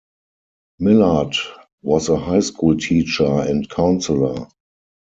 Millard 0.79 1.35
was 1.83 2.09
a 2.09 2.17
high 2.17 2.39
school 2.39 2.75
teacher 2.75 3.41
and 3.43 3.69
counsellor. 3.69 4.47